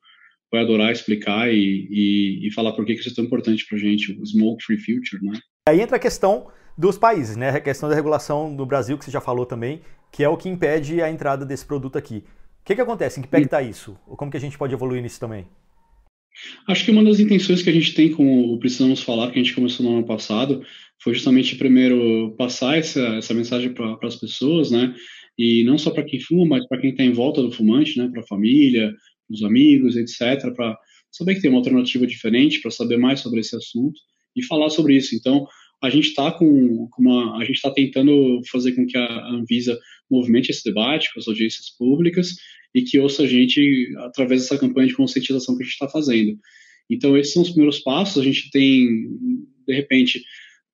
vai 0.51 0.63
adorar 0.63 0.93
explicar 0.93 1.53
e, 1.53 1.89
e, 1.91 2.47
e 2.47 2.53
falar 2.53 2.73
por 2.73 2.85
que 2.85 2.93
isso 2.93 3.09
é 3.09 3.15
tão 3.15 3.25
importante 3.25 3.67
para 3.67 3.77
a 3.77 3.81
gente, 3.81 4.13
o 4.13 4.25
Smoke 4.25 4.63
Free 4.63 4.79
Future, 4.79 5.23
né? 5.23 5.41
Aí 5.69 5.81
entra 5.81 5.97
a 5.97 5.99
questão 5.99 6.49
dos 6.79 6.97
países, 6.97 7.37
né? 7.37 7.51
A 7.51 7.61
questão 7.61 7.89
da 7.89 7.95
regulação 7.95 8.55
do 8.55 8.65
Brasil, 8.65 8.97
que 8.97 9.05
você 9.05 9.11
já 9.11 9.21
falou 9.21 9.47
também, 9.47 9.81
que 10.13 10.23
é 10.23 10.29
o 10.29 10.37
que 10.37 10.49
impede 10.49 11.03
a 11.03 11.11
entrada 11.11 11.45
desse 11.45 11.67
produto 11.67 11.99
aqui. 11.99 12.23
O 12.65 12.67
que, 12.67 12.75
que 12.75 12.81
acontece? 12.81 13.21
Em 13.21 13.23
que 13.23 13.29
pé 13.29 13.43
está 13.43 13.63
isso? 13.63 13.95
Ou 14.07 14.17
como 14.17 14.31
que 14.31 14.39
a 14.39 14.41
gente 14.41 14.57
pode 14.57 14.73
evoluir 14.73 15.03
nisso 15.03 15.21
também? 15.21 15.47
Acho 16.67 16.85
que 16.85 16.91
uma 16.91 17.05
das 17.05 17.21
intenções 17.21 17.63
que 17.63 17.69
a 17.71 17.73
gente 17.73 17.95
tem 17.95 18.11
com 18.11 18.53
o 18.53 18.59
Precisamos 18.59 19.03
Falar, 19.03 19.31
que 19.31 19.39
a 19.39 19.43
gente 19.43 19.55
começou 19.55 19.87
no 19.87 19.99
ano 19.99 20.07
passado, 20.07 20.65
foi 21.01 21.15
justamente 21.15 21.57
primeiro 21.57 22.35
passar 22.37 22.79
essa, 22.79 23.01
essa 23.17 23.35
mensagem 23.35 23.73
para 23.73 23.97
as 24.03 24.17
pessoas, 24.17 24.71
né? 24.71 24.95
e 25.39 25.65
não 25.65 25.77
só 25.77 25.91
para 25.91 26.05
quem 26.05 26.21
fuma, 26.21 26.47
mas 26.47 26.67
para 26.67 26.81
quem 26.81 26.91
está 26.91 27.03
em 27.03 27.13
volta 27.13 27.43
do 27.43 27.51
fumante, 27.51 27.99
né, 27.99 28.09
para 28.09 28.21
a 28.21 28.27
família, 28.27 28.95
os 29.29 29.43
amigos, 29.43 29.97
etc., 29.97 30.53
para 30.55 30.79
saber 31.11 31.35
que 31.35 31.43
tem 31.43 31.51
uma 31.51 31.59
alternativa 31.59 32.07
diferente, 32.07 32.61
para 32.61 32.71
saber 32.71 32.97
mais 32.97 33.21
sobre 33.21 33.41
esse 33.41 33.57
assunto 33.57 33.99
e 34.37 34.43
falar 34.43 34.71
sobre 34.71 34.97
isso. 34.97 35.15
Então, 35.15 35.47
a 35.85 35.91
gente 35.91 36.09
está 36.09 36.33
com, 36.33 36.89
com, 36.91 37.35
a 37.37 37.45
gente 37.45 37.57
está 37.57 37.71
tentando 37.71 38.41
fazer 38.51 38.73
com 38.73 38.87
que 38.87 38.97
a 38.97 39.27
Anvisa 39.29 39.79
movimente 40.11 40.51
esse 40.51 40.65
debate 40.65 41.13
com 41.13 41.21
as 41.21 41.29
audiências 41.29 41.71
públicas 41.79 42.35
e 42.75 42.83
que 42.83 42.99
ouça 42.99 43.23
a 43.23 43.27
gente 43.27 43.93
através 43.99 44.43
dessa 44.43 44.59
campanha 44.59 44.89
de 44.89 44.97
conscientização 44.97 45.57
que 45.57 45.63
a 45.63 45.67
gente 45.67 45.75
está 45.75 45.89
fazendo. 45.89 46.37
Então, 46.91 47.17
esses 47.17 47.33
são 47.33 47.43
os 47.43 47.51
primeiros 47.51 47.81
passos. 47.81 48.21
A 48.21 48.25
gente 48.25 48.51
tem, 48.51 49.09
de 49.67 49.75
repente, 49.75 50.23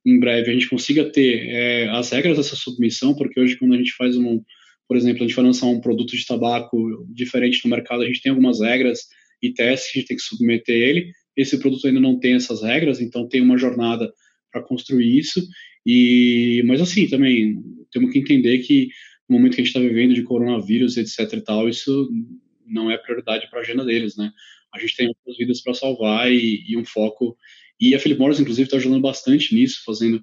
em 0.05 0.19
breve 0.19 0.51
a 0.51 0.55
gente 0.55 0.69
consiga 0.69 1.05
ter 1.05 1.49
é, 1.49 1.89
as 1.91 2.11
regras 2.11 2.37
dessa 2.37 2.57
submissão, 2.57 3.15
porque 3.15 3.39
hoje 3.39 3.57
quando 3.57 3.75
a 3.75 3.77
gente 3.77 3.93
faz 3.93 4.17
um, 4.17 4.43
por 4.89 4.97
exemplo, 4.97 5.23
a 5.23 5.27
gente 5.27 5.37
vai 5.37 5.45
lançar 5.45 5.67
um 5.67 5.81
produto 5.81 6.17
de 6.17 6.25
tabaco 6.25 7.07
diferente 7.13 7.61
no 7.65 7.71
mercado, 7.71 8.03
a 8.03 8.07
gente 8.07 8.23
tem 8.23 8.31
algumas 8.31 8.61
regras 8.61 9.07
e 9.43 9.53
testes 9.53 9.91
que 9.91 9.99
a 9.99 10.01
gente 10.01 10.09
tem 10.09 10.17
que 10.17 10.23
submeter 10.23 10.75
ele. 10.75 11.13
Esse 11.37 11.59
produto 11.59 11.87
ainda 11.87 12.01
não 12.01 12.19
tem 12.19 12.35
essas 12.35 12.63
regras, 12.63 13.01
então 13.01 13.29
tem 13.29 13.41
uma 13.41 13.59
jornada 13.59 14.11
para 14.51 14.63
construir 14.63 15.19
isso. 15.19 15.47
E, 15.87 16.63
mas 16.67 16.81
assim, 16.81 17.09
também 17.09 17.63
temos 17.93 18.13
que 18.13 18.19
entender 18.19 18.59
que 18.59 18.89
no 19.29 19.37
momento 19.37 19.55
que 19.55 19.61
a 19.61 19.65
gente 19.65 19.75
está 19.75 19.81
vivendo 19.81 20.15
de 20.15 20.23
coronavírus, 20.23 20.97
etc 20.97 21.33
e 21.33 21.41
tal, 21.41 21.69
isso 21.69 22.09
não 22.67 22.91
é 22.91 22.99
prioridade 22.99 23.49
para 23.49 23.61
a 23.61 23.63
agenda 23.63 23.85
deles, 23.85 24.17
né? 24.17 24.33
A 24.73 24.79
gente 24.79 24.97
tem 24.97 25.09
outras 25.09 25.37
vidas 25.37 25.61
para 25.61 25.75
salvar 25.75 26.31
e, 26.31 26.65
e 26.69 26.77
um 26.77 26.85
foco 26.85 27.37
e 27.81 27.95
a 27.95 27.99
Philip 27.99 28.21
Morris, 28.21 28.39
inclusive, 28.39 28.67
está 28.67 28.77
ajudando 28.77 29.01
bastante 29.01 29.55
nisso, 29.55 29.83
fazendo 29.85 30.23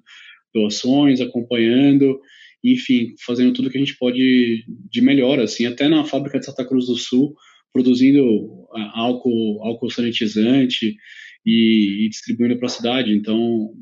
doações, 0.54 1.20
acompanhando, 1.20 2.20
enfim, 2.62 3.14
fazendo 3.26 3.52
tudo 3.52 3.68
que 3.68 3.76
a 3.76 3.80
gente 3.80 3.98
pode 3.98 4.64
de 4.88 5.00
melhor, 5.00 5.40
assim, 5.40 5.66
até 5.66 5.88
na 5.88 6.04
fábrica 6.04 6.38
de 6.38 6.46
Santa 6.46 6.64
Cruz 6.64 6.86
do 6.86 6.96
Sul, 6.96 7.34
produzindo 7.72 8.22
álcool, 8.94 9.60
álcool 9.64 9.90
sanitizante 9.90 10.96
e, 11.44 12.06
e 12.06 12.08
distribuindo 12.08 12.56
para 12.56 12.66
a 12.66 12.70
cidade. 12.70 13.12
Então, 13.12 13.74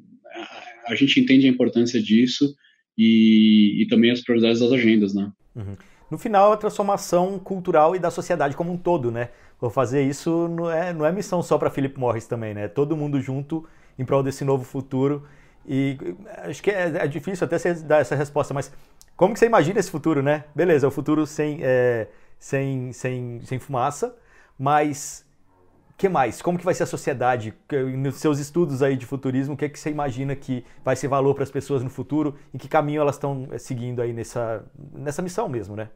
a, 0.87 0.95
gente 0.95 1.21
entende 1.21 1.47
a 1.47 1.51
importância 1.51 2.01
disso 2.01 2.55
e, 2.97 3.83
e, 3.83 3.87
também 3.89 4.11
as 4.11 4.21
prioridades 4.21 4.61
das 4.61 4.73
agendas, 4.73 5.15
né? 5.15 5.31
Uhum. 5.55 5.77
No 6.11 6.19
final, 6.19 6.53
a 6.53 6.57
transformação 6.57 7.39
cultural 7.39 7.97
e 7.97 7.99
da 7.99 8.11
sociedade 8.11 8.57
como 8.57 8.73
um 8.73 8.77
todo, 8.77 9.11
né? 9.11 9.31
Vou 9.61 9.71
fazer 9.71 10.03
isso 10.03 10.49
não 10.49 10.71
é, 10.71 10.93
não 10.93 11.05
é 11.05 11.13
missão 11.13 11.43
só 11.43 11.59
para 11.59 11.71
Philip 11.71 11.99
Morris 11.99 12.27
também, 12.27 12.55
né? 12.55 12.69
Todo 12.69 12.97
mundo 12.97 13.21
junto 13.21 13.67
em 13.99 14.05
prol 14.05 14.23
desse 14.23 14.45
novo 14.45 14.65
futuro. 14.65 15.27
E 15.67 15.97
acho 16.45 16.63
que 16.63 16.71
é, 16.71 16.93
é 16.99 17.09
difícil 17.09 17.45
até 17.45 17.59
você 17.59 17.75
dar 17.75 18.01
essa 18.01 18.15
resposta, 18.15 18.55
mas 18.55 18.73
como 19.17 19.33
que 19.33 19.41
você 19.41 19.47
imagina 19.47 19.81
esse 19.81 19.91
futuro, 19.91 20.23
né? 20.23 20.45
Beleza, 20.55 20.87
o 20.87 20.91
futuro 20.91 21.27
sem, 21.27 21.59
é, 21.63 22.07
sem, 22.39 22.93
sem, 22.93 23.41
sem 23.43 23.59
fumaça, 23.59 24.15
mas 24.59 25.26
que 25.97 26.09
mais? 26.09 26.43
Como 26.43 26.59
que 26.59 26.65
vai 26.65 26.75
ser 26.75 26.83
a 26.83 26.87
sociedade? 26.87 27.55
Nos 27.97 28.17
seus 28.17 28.39
estudos 28.39 28.83
aí 28.83 28.97
de 28.97 29.07
futurismo, 29.07 29.55
o 29.55 29.57
que, 29.57 29.65
é 29.65 29.69
que 29.69 29.79
você 29.79 29.91
imagina 29.91 30.37
que 30.37 30.63
vai 30.85 30.95
ser 30.95 31.09
valor 31.09 31.35
para 31.35 31.45
as 31.45 31.51
pessoas 31.51 31.83
no 31.83 31.89
futuro? 31.89 32.37
Em 32.53 32.59
que 32.59 32.69
caminho 32.69 33.01
elas 33.01 33.17
estão 33.17 33.49
é, 33.51 33.59
seguindo 33.59 34.03
aí 34.03 34.13
nessa, 34.13 34.65
nessa 34.95 35.23
missão 35.23 35.49
mesmo, 35.49 35.75
né? 35.75 35.89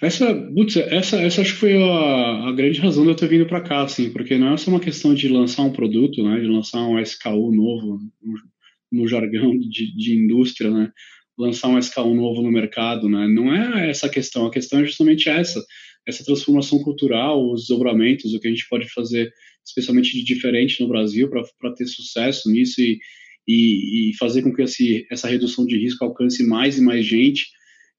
Essa, 0.00 0.34
putz, 0.34 0.76
essa, 0.76 1.20
essa 1.20 1.42
acho 1.42 1.52
que 1.52 1.60
foi 1.60 1.82
a, 1.82 2.48
a 2.48 2.52
grande 2.52 2.80
razão 2.80 3.04
de 3.04 3.10
eu 3.10 3.14
ter 3.14 3.28
vindo 3.28 3.46
para 3.46 3.60
cá, 3.60 3.82
assim, 3.82 4.10
porque 4.10 4.36
não 4.38 4.54
é 4.54 4.56
só 4.56 4.70
uma 4.70 4.80
questão 4.80 5.14
de 5.14 5.28
lançar 5.28 5.62
um 5.62 5.72
produto, 5.72 6.22
né, 6.22 6.40
de 6.40 6.46
lançar 6.46 6.82
um 6.82 6.98
SKU 6.98 7.52
novo, 7.54 7.98
no, 8.22 9.00
no 9.02 9.08
jargão 9.08 9.50
de, 9.58 9.94
de 9.94 10.14
indústria, 10.14 10.70
né, 10.70 10.90
lançar 11.38 11.68
um 11.68 11.78
SKU 11.78 12.14
novo 12.14 12.42
no 12.42 12.50
mercado, 12.50 13.08
né, 13.08 13.28
não 13.28 13.54
é 13.54 13.90
essa 13.90 14.06
a 14.06 14.10
questão, 14.10 14.46
a 14.46 14.50
questão 14.50 14.80
é 14.80 14.84
justamente 14.84 15.28
essa, 15.28 15.62
essa 16.06 16.24
transformação 16.24 16.78
cultural, 16.82 17.52
os 17.52 17.62
desdobramentos, 17.62 18.32
o 18.32 18.40
que 18.40 18.48
a 18.48 18.50
gente 18.50 18.68
pode 18.68 18.88
fazer, 18.92 19.32
especialmente 19.64 20.12
de 20.12 20.24
diferente 20.24 20.80
no 20.80 20.88
Brasil, 20.88 21.28
para 21.28 21.74
ter 21.74 21.86
sucesso 21.86 22.50
nisso 22.50 22.80
e, 22.80 22.98
e, 23.46 24.10
e 24.10 24.16
fazer 24.16 24.42
com 24.42 24.52
que 24.52 24.62
esse, 24.62 25.06
essa 25.10 25.28
redução 25.28 25.66
de 25.66 25.76
risco 25.78 26.04
alcance 26.04 26.42
mais 26.44 26.78
e 26.78 26.80
mais 26.80 27.04
gente, 27.04 27.46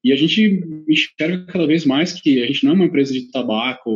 e 0.02 0.12
a 0.12 0.16
gente 0.16 0.60
enxerga 0.88 1.44
cada 1.46 1.66
vez 1.66 1.84
mais 1.84 2.12
que 2.12 2.42
a 2.42 2.46
gente 2.46 2.64
não 2.64 2.72
é 2.72 2.74
uma 2.74 2.84
empresa 2.84 3.12
de 3.12 3.30
tabaco, 3.30 3.90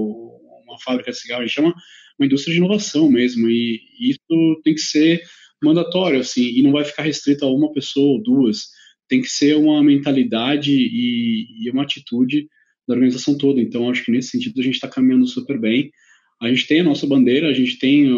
uma 0.67 0.79
fábrica 0.81 1.11
de 1.11 1.19
cigarro, 1.19 1.43
a 1.43 1.47
gente 1.47 1.59
é 1.59 1.63
uma, 1.63 1.75
uma 2.19 2.27
indústria 2.27 2.53
de 2.53 2.59
inovação 2.59 3.11
mesmo. 3.11 3.49
E, 3.49 3.81
e 3.99 4.11
isso 4.11 4.61
tem 4.65 4.75
que 4.75 4.81
ser 4.81 5.23
mandatório, 5.63 6.21
assim, 6.21 6.43
e 6.43 6.63
não 6.63 6.73
vai 6.73 6.85
ficar 6.85 7.03
restrito 7.03 7.45
a 7.45 7.53
uma 7.53 7.73
pessoa 7.73 8.15
ou 8.15 8.23
duas. 8.23 8.67
Tem 9.09 9.21
que 9.21 9.29
ser 9.29 9.57
uma 9.57 9.83
mentalidade 9.83 10.73
e, 10.73 11.47
e 11.61 11.71
uma 11.71 11.83
atitude 11.83 12.49
da 12.87 12.95
organização 12.95 13.37
toda. 13.37 13.61
Então, 13.61 13.91
acho 13.91 14.05
que 14.05 14.13
nesse 14.13 14.31
sentido 14.31 14.61
a 14.61 14.63
gente 14.63 14.75
está 14.75 14.89
caminhando 14.89 15.27
super 15.27 15.59
bem. 15.59 15.91
A 16.41 16.49
gente 16.49 16.67
tem 16.67 16.81
a 16.81 16.85
nossa 16.85 17.07
bandeira, 17.07 17.49
a 17.49 17.55
gente 17.55 17.79
tem 17.79 18.09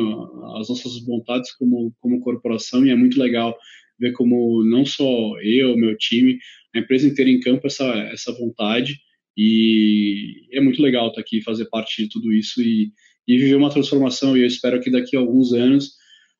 as 0.58 0.68
nossas 0.68 1.04
vontades 1.04 1.52
como, 1.56 1.94
como 2.00 2.20
corporação 2.20 2.86
e 2.86 2.90
é 2.90 2.96
muito 2.96 3.18
legal 3.18 3.54
ver 3.98 4.12
como 4.12 4.64
não 4.64 4.84
só 4.84 5.38
eu, 5.42 5.76
meu 5.76 5.96
time, 5.96 6.38
a 6.74 6.78
empresa 6.78 7.06
inteira 7.06 7.30
em 7.30 7.40
campo 7.40 7.66
essa, 7.66 7.84
essa 8.12 8.32
vontade 8.32 8.98
e 9.36 10.46
é 10.52 10.60
muito 10.60 10.82
legal 10.82 11.08
estar 11.08 11.20
aqui 11.20 11.42
fazer 11.42 11.66
parte 11.66 12.02
de 12.02 12.08
tudo 12.08 12.32
isso 12.32 12.62
e, 12.62 12.92
e 13.26 13.36
viver 13.36 13.56
uma 13.56 13.70
transformação 13.70 14.36
e 14.36 14.40
eu 14.40 14.46
espero 14.46 14.80
que 14.80 14.90
daqui 14.90 15.16
a 15.16 15.20
alguns 15.20 15.52
anos 15.52 15.92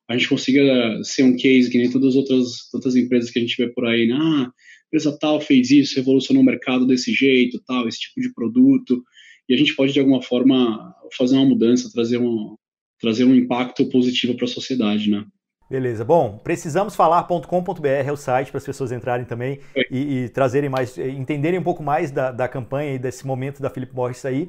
a 0.07 0.13
gente 0.13 0.29
consiga 0.29 0.61
ser 1.03 1.23
um 1.23 1.35
case 1.35 1.69
que 1.69 1.77
nem 1.77 1.89
todas 1.89 2.09
as 2.09 2.15
outras, 2.15 2.73
outras 2.73 2.95
empresas 2.95 3.31
que 3.31 3.39
a 3.39 3.41
gente 3.41 3.57
vê 3.57 3.67
por 3.69 3.85
aí, 3.85 4.11
ah, 4.11 4.51
empresa 4.87 5.17
tal 5.19 5.41
fez 5.41 5.71
isso, 5.71 5.95
revolucionou 5.95 6.43
o 6.43 6.45
mercado 6.45 6.85
desse 6.85 7.13
jeito, 7.13 7.61
tal, 7.65 7.87
esse 7.87 7.99
tipo 7.99 8.21
de 8.21 8.33
produto, 8.33 9.03
e 9.49 9.53
a 9.53 9.57
gente 9.57 9.75
pode 9.75 9.93
de 9.93 9.99
alguma 9.99 10.21
forma 10.21 10.93
fazer 11.17 11.35
uma 11.35 11.45
mudança, 11.45 11.91
trazer 11.91 12.17
um, 12.17 12.55
trazer 12.99 13.25
um 13.25 13.35
impacto 13.35 13.87
positivo 13.89 14.35
para 14.35 14.45
a 14.45 14.49
sociedade, 14.49 15.09
né? 15.09 15.25
Beleza. 15.69 16.05
Bom, 16.05 16.37
precisamosfalar.com.br 16.43 17.87
é 17.87 18.11
o 18.11 18.15
site 18.15 18.51
para 18.51 18.59
as 18.59 18.65
pessoas 18.65 18.91
entrarem 18.91 19.25
também 19.25 19.59
e, 19.89 20.25
e, 20.25 20.29
trazerem 20.29 20.69
mais, 20.69 20.95
entenderem 20.97 21.59
um 21.59 21.63
pouco 21.63 21.81
mais 21.81 22.11
da, 22.11 22.31
da 22.31 22.47
campanha 22.47 22.93
e 22.93 22.99
desse 22.99 23.25
momento 23.25 23.61
da 23.61 23.69
Philip 23.69 23.93
Morris 23.93 24.23
aí. 24.25 24.47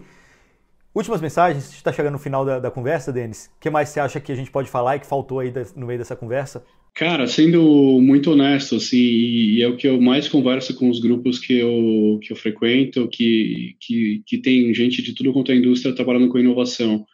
Últimas 0.96 1.20
mensagens, 1.20 1.74
está 1.74 1.92
chegando 1.92 2.14
no 2.14 2.18
final 2.18 2.42
da, 2.42 2.58
da 2.58 2.70
conversa, 2.70 3.12
Denis. 3.12 3.50
O 3.54 3.60
que 3.60 3.68
mais 3.68 3.90
você 3.90 4.00
acha 4.00 4.18
que 4.18 4.32
a 4.32 4.34
gente 4.34 4.50
pode 4.50 4.70
falar 4.70 4.96
e 4.96 5.00
que 5.00 5.06
faltou 5.06 5.40
aí 5.40 5.52
no 5.76 5.86
meio 5.86 5.98
dessa 5.98 6.16
conversa? 6.16 6.64
Cara, 6.94 7.26
sendo 7.26 8.00
muito 8.00 8.30
honesto, 8.30 8.76
assim, 8.76 8.96
e 8.96 9.62
é 9.62 9.68
o 9.68 9.76
que 9.76 9.86
eu 9.86 10.00
mais 10.00 10.26
converso 10.26 10.74
com 10.74 10.88
os 10.88 10.98
grupos 10.98 11.38
que 11.38 11.52
eu, 11.52 12.18
que 12.22 12.32
eu 12.32 12.36
frequento, 12.36 13.06
que, 13.08 13.76
que, 13.78 14.22
que 14.26 14.38
tem 14.38 14.72
gente 14.72 15.02
de 15.02 15.14
tudo 15.14 15.34
quanto 15.34 15.52
é 15.52 15.56
indústria 15.56 15.94
trabalhando 15.94 16.30
com 16.30 16.38
inovação. 16.38 17.04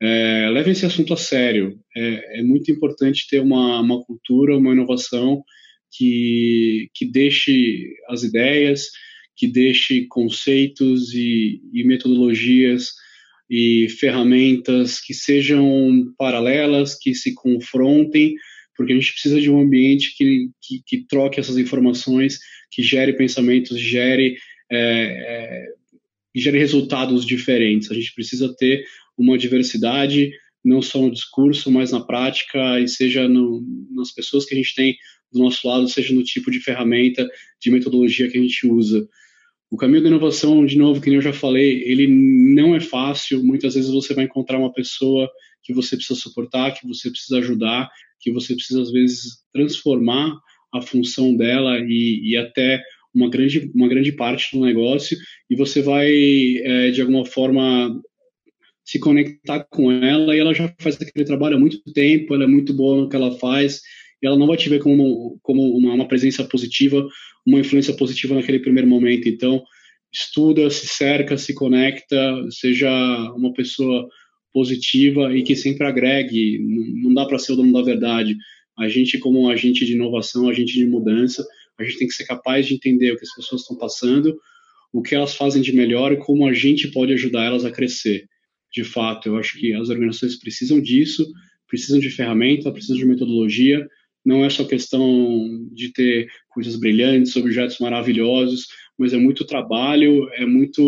É, 0.00 0.48
leve 0.48 0.70
esse 0.70 0.86
assunto 0.86 1.12
a 1.12 1.16
sério. 1.16 1.76
É, 1.96 2.38
é 2.38 2.42
muito 2.44 2.70
importante 2.70 3.26
ter 3.28 3.40
uma, 3.40 3.80
uma 3.80 4.00
cultura, 4.04 4.56
uma 4.56 4.70
inovação 4.70 5.42
que, 5.90 6.88
que 6.94 7.06
deixe 7.06 7.92
as 8.08 8.22
ideias, 8.22 8.90
que 9.36 9.48
deixe 9.48 10.06
conceitos 10.06 11.12
e, 11.12 11.60
e 11.72 11.82
metodologias 11.82 13.02
e 13.54 13.86
ferramentas 14.00 14.98
que 14.98 15.12
sejam 15.12 16.10
paralelas, 16.16 16.94
que 16.98 17.14
se 17.14 17.34
confrontem, 17.34 18.34
porque 18.74 18.94
a 18.94 18.96
gente 18.96 19.12
precisa 19.12 19.38
de 19.38 19.50
um 19.50 19.60
ambiente 19.60 20.16
que, 20.16 20.48
que, 20.58 20.82
que 20.86 21.06
troque 21.06 21.38
essas 21.38 21.58
informações, 21.58 22.38
que 22.70 22.82
gere 22.82 23.12
pensamentos, 23.12 23.78
gere, 23.78 24.38
é, 24.70 24.78
é, 24.78 25.66
gere 26.34 26.58
resultados 26.58 27.26
diferentes. 27.26 27.90
A 27.90 27.94
gente 27.94 28.14
precisa 28.14 28.56
ter 28.56 28.86
uma 29.18 29.36
diversidade, 29.36 30.32
não 30.64 30.80
só 30.80 31.02
no 31.02 31.10
discurso, 31.10 31.70
mas 31.70 31.92
na 31.92 32.00
prática, 32.00 32.80
e 32.80 32.88
seja 32.88 33.28
no, 33.28 33.62
nas 33.90 34.10
pessoas 34.10 34.46
que 34.46 34.54
a 34.54 34.56
gente 34.56 34.74
tem 34.74 34.96
do 35.30 35.40
nosso 35.40 35.68
lado, 35.68 35.86
seja 35.90 36.14
no 36.14 36.24
tipo 36.24 36.50
de 36.50 36.58
ferramenta, 36.58 37.28
de 37.60 37.70
metodologia 37.70 38.30
que 38.30 38.38
a 38.38 38.40
gente 38.40 38.66
usa. 38.66 39.06
O 39.72 39.76
caminho 39.78 40.02
da 40.02 40.08
inovação, 40.10 40.66
de 40.66 40.76
novo, 40.76 41.00
que 41.00 41.08
eu 41.08 41.22
já 41.22 41.32
falei, 41.32 41.82
ele 41.84 42.06
não 42.06 42.74
é 42.76 42.80
fácil. 42.80 43.42
Muitas 43.42 43.72
vezes 43.74 43.90
você 43.90 44.12
vai 44.12 44.26
encontrar 44.26 44.58
uma 44.58 44.70
pessoa 44.70 45.26
que 45.62 45.72
você 45.72 45.96
precisa 45.96 46.20
suportar, 46.20 46.74
que 46.74 46.86
você 46.86 47.10
precisa 47.10 47.38
ajudar, 47.38 47.88
que 48.20 48.30
você 48.30 48.54
precisa, 48.54 48.82
às 48.82 48.92
vezes, 48.92 49.38
transformar 49.50 50.38
a 50.74 50.82
função 50.82 51.34
dela 51.34 51.78
e, 51.78 52.20
e 52.22 52.36
até 52.36 52.82
uma 53.14 53.30
grande, 53.30 53.72
uma 53.74 53.88
grande 53.88 54.12
parte 54.12 54.54
do 54.54 54.62
negócio, 54.62 55.16
e 55.48 55.56
você 55.56 55.80
vai, 55.80 56.12
é, 56.12 56.90
de 56.90 57.00
alguma 57.00 57.24
forma, 57.24 57.98
se 58.84 58.98
conectar 58.98 59.66
com 59.70 59.90
ela, 59.90 60.36
e 60.36 60.38
ela 60.38 60.52
já 60.52 60.70
faz 60.80 61.00
aquele 61.00 61.24
trabalho 61.24 61.56
há 61.56 61.58
muito 61.58 61.82
tempo, 61.94 62.34
ela 62.34 62.44
é 62.44 62.46
muito 62.46 62.74
boa 62.74 63.00
no 63.00 63.08
que 63.08 63.16
ela 63.16 63.38
faz, 63.38 63.80
e 64.22 64.26
ela 64.26 64.38
não 64.38 64.46
vai 64.46 64.58
te 64.58 64.68
ver 64.68 64.80
como, 64.80 65.38
como 65.42 65.62
uma, 65.78 65.94
uma 65.94 66.08
presença 66.08 66.44
positiva, 66.44 67.06
uma 67.46 67.60
influência 67.60 67.94
positiva 67.94 68.34
naquele 68.34 68.58
primeiro 68.58 68.88
momento. 68.88 69.28
Então, 69.28 69.62
estuda, 70.12 70.68
se 70.70 70.86
cerca, 70.86 71.36
se 71.36 71.54
conecta, 71.54 72.16
seja 72.50 72.90
uma 73.36 73.52
pessoa 73.52 74.08
positiva 74.52 75.34
e 75.36 75.42
que 75.42 75.56
sempre 75.56 75.86
agregue. 75.86 76.58
Não 77.02 77.14
dá 77.14 77.24
para 77.24 77.38
ser 77.38 77.52
o 77.52 77.56
dono 77.56 77.72
da 77.72 77.82
verdade. 77.82 78.36
A 78.78 78.88
gente, 78.88 79.18
como 79.18 79.48
agente 79.50 79.84
de 79.84 79.92
inovação, 79.92 80.48
agente 80.48 80.74
de 80.74 80.86
mudança, 80.86 81.44
a 81.78 81.84
gente 81.84 81.98
tem 81.98 82.08
que 82.08 82.14
ser 82.14 82.24
capaz 82.24 82.66
de 82.66 82.74
entender 82.74 83.12
o 83.12 83.16
que 83.16 83.24
as 83.24 83.34
pessoas 83.34 83.62
estão 83.62 83.76
passando, 83.76 84.38
o 84.92 85.02
que 85.02 85.14
elas 85.14 85.34
fazem 85.34 85.62
de 85.62 85.72
melhor 85.72 86.12
e 86.12 86.18
como 86.18 86.46
a 86.46 86.52
gente 86.52 86.88
pode 86.88 87.12
ajudar 87.12 87.44
elas 87.44 87.64
a 87.64 87.70
crescer. 87.70 88.26
De 88.72 88.84
fato, 88.84 89.28
eu 89.28 89.36
acho 89.36 89.58
que 89.58 89.72
as 89.74 89.88
organizações 89.88 90.38
precisam 90.38 90.80
disso, 90.80 91.26
precisam 91.68 91.98
de 91.98 92.10
ferramenta, 92.10 92.72
precisam 92.72 92.96
de 92.96 93.06
metodologia. 93.06 93.86
Não 94.24 94.44
é 94.44 94.50
só 94.50 94.64
questão 94.64 95.68
de 95.72 95.92
ter 95.92 96.28
coisas 96.48 96.76
brilhantes, 96.76 97.36
objetos 97.36 97.78
maravilhosos, 97.78 98.66
mas 98.98 99.12
é 99.12 99.18
muito 99.18 99.44
trabalho, 99.44 100.28
é 100.34 100.46
muito 100.46 100.82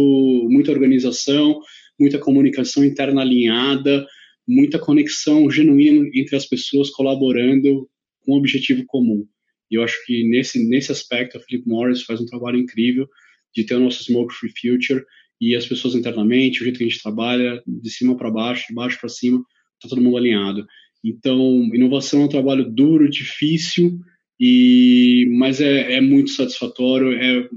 muita 0.48 0.70
organização, 0.70 1.60
muita 1.98 2.18
comunicação 2.18 2.84
interna 2.84 3.22
alinhada, 3.22 4.06
muita 4.46 4.78
conexão 4.78 5.50
genuína 5.50 6.08
entre 6.14 6.36
as 6.36 6.46
pessoas 6.46 6.90
colaborando 6.90 7.88
com 8.20 8.34
um 8.34 8.38
objetivo 8.38 8.84
comum. 8.86 9.26
E 9.70 9.76
eu 9.76 9.82
acho 9.82 9.96
que 10.06 10.24
nesse, 10.24 10.64
nesse 10.68 10.92
aspecto 10.92 11.36
a 11.36 11.40
Philip 11.40 11.68
Morris 11.68 12.02
faz 12.02 12.20
um 12.20 12.26
trabalho 12.26 12.58
incrível 12.58 13.08
de 13.54 13.64
ter 13.64 13.74
o 13.74 13.80
nosso 13.80 14.04
Smoke 14.04 14.34
Free 14.34 14.50
Future 14.50 15.04
e 15.40 15.54
as 15.54 15.66
pessoas 15.66 15.94
internamente, 15.94 16.60
o 16.60 16.64
jeito 16.64 16.78
que 16.78 16.84
a 16.84 16.88
gente 16.88 17.02
trabalha, 17.02 17.62
de 17.66 17.90
cima 17.90 18.16
para 18.16 18.30
baixo, 18.30 18.66
de 18.68 18.74
baixo 18.74 18.98
para 19.00 19.08
cima, 19.08 19.44
está 19.74 19.88
todo 19.88 20.00
mundo 20.00 20.16
alinhado. 20.16 20.66
Então, 21.04 21.70
inovação 21.74 22.22
é 22.22 22.24
um 22.24 22.28
trabalho 22.28 22.64
duro, 22.70 23.10
difícil, 23.10 24.00
e 24.40 25.28
mas 25.32 25.60
é, 25.60 25.94
é 25.94 26.00
muito 26.00 26.30
satisfatório, 26.30 27.12
é, 27.12 27.48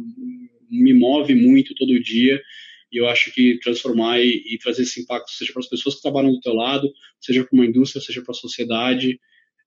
me 0.70 0.94
move 0.94 1.34
muito 1.34 1.74
todo 1.74 2.04
dia 2.04 2.42
e 2.92 2.98
eu 2.98 3.08
acho 3.08 3.34
que 3.34 3.60
transformar 3.60 4.20
e, 4.20 4.44
e 4.54 4.58
trazer 4.58 4.84
esse 4.84 5.02
impacto, 5.02 5.32
seja 5.32 5.52
para 5.52 5.62
as 5.62 5.70
pessoas 5.70 5.96
que 5.96 6.02
trabalham 6.02 6.32
do 6.32 6.40
teu 6.40 6.54
lado, 6.54 6.90
seja 7.20 7.44
para 7.44 7.54
uma 7.54 7.66
indústria, 7.66 8.02
seja 8.02 8.22
para 8.22 8.32
a 8.32 8.36
sociedade, 8.36 9.20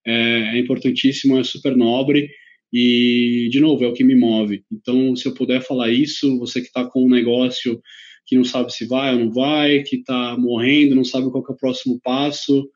é, 0.05 0.13
é, 0.55 0.59
importantíssimo, 0.59 1.37
é 1.37 1.43
super 1.43 1.75
nobre 1.75 2.29
e, 2.73 3.47
de 3.51 3.59
novo, 3.59 3.83
é 3.83 3.87
o 3.87 3.93
que 3.93 4.03
me 4.03 4.15
move. 4.15 4.63
Então, 4.71 5.15
se 5.15 5.27
eu 5.27 5.33
puder 5.33 5.61
falar 5.61 5.91
isso, 5.91 6.39
você 6.39 6.61
que 6.61 6.67
está 6.67 6.85
com 6.85 7.05
um 7.05 7.09
negócio 7.09 7.81
que 8.25 8.35
não 8.35 8.43
sabe 8.43 8.73
se 8.73 8.85
vai 8.85 9.13
ou 9.13 9.19
não 9.19 9.31
vai, 9.31 9.83
que 9.83 9.97
está 9.97 10.37
morrendo, 10.37 10.95
não 10.95 11.03
sabe 11.03 11.29
qual 11.29 11.43
é 11.47 11.51
o 11.51 11.57
próximo 11.57 11.99
passo, 12.01 12.67